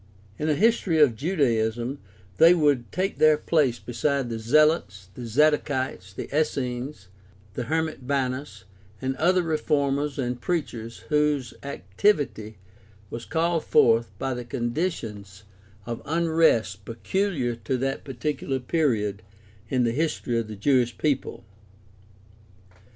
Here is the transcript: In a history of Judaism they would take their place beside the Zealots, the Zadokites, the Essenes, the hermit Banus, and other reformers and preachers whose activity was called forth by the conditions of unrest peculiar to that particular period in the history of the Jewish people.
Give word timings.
In 0.39 0.49
a 0.49 0.55
history 0.55 0.99
of 0.99 1.15
Judaism 1.15 1.99
they 2.37 2.55
would 2.55 2.91
take 2.91 3.19
their 3.19 3.37
place 3.37 3.77
beside 3.77 4.31
the 4.31 4.39
Zealots, 4.39 5.09
the 5.13 5.27
Zadokites, 5.27 6.11
the 6.15 6.27
Essenes, 6.35 7.07
the 7.53 7.65
hermit 7.65 8.07
Banus, 8.07 8.63
and 8.99 9.15
other 9.17 9.43
reformers 9.43 10.17
and 10.17 10.41
preachers 10.41 11.03
whose 11.09 11.53
activity 11.61 12.57
was 13.11 13.25
called 13.25 13.63
forth 13.63 14.09
by 14.17 14.33
the 14.33 14.43
conditions 14.43 15.43
of 15.85 16.01
unrest 16.05 16.83
peculiar 16.83 17.53
to 17.57 17.77
that 17.77 18.03
particular 18.03 18.57
period 18.59 19.21
in 19.69 19.83
the 19.83 19.91
history 19.91 20.39
of 20.39 20.47
the 20.47 20.55
Jewish 20.55 20.97
people. 20.97 21.43